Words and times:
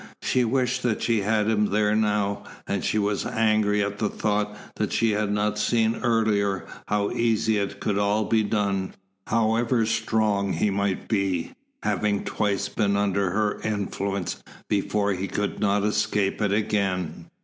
She 0.23 0.43
wished 0.43 0.81
that 0.81 1.03
she 1.03 1.21
had 1.21 1.47
him 1.47 1.67
there 1.67 1.95
now, 1.95 2.43
and 2.67 2.83
she 2.83 2.97
was 2.97 3.23
angry 3.23 3.83
at 3.83 3.99
the 3.99 4.09
thought 4.09 4.57
that 4.77 4.91
she 4.91 5.11
had 5.11 5.31
not 5.31 5.59
seen 5.59 5.97
earlier 5.97 6.65
how 6.87 7.11
easily 7.11 7.57
it 7.59 7.79
could 7.79 7.99
all 7.99 8.25
be 8.25 8.41
done. 8.41 8.95
However 9.27 9.85
strong 9.85 10.53
he 10.53 10.71
might 10.71 11.07
be, 11.07 11.51
having 11.83 12.23
twice 12.23 12.67
been 12.67 12.97
under 12.97 13.29
her 13.29 13.61
influence 13.61 14.41
before 14.67 15.13
he 15.13 15.27
could 15.27 15.59
not 15.59 15.83
escape 15.83 16.41
it 16.41 16.51
again. 16.51 17.27